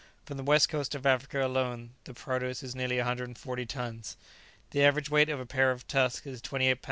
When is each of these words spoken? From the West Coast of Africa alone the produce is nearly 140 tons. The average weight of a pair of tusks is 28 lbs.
From 0.25 0.37
the 0.37 0.43
West 0.43 0.67
Coast 0.67 0.95
of 0.95 1.05
Africa 1.05 1.45
alone 1.45 1.91
the 2.05 2.15
produce 2.15 2.63
is 2.63 2.73
nearly 2.75 2.97
140 2.97 3.65
tons. 3.67 4.17
The 4.71 4.83
average 4.83 5.11
weight 5.11 5.29
of 5.29 5.39
a 5.39 5.45
pair 5.45 5.69
of 5.69 5.87
tusks 5.87 6.25
is 6.25 6.41
28 6.41 6.77
lbs. 6.77 6.79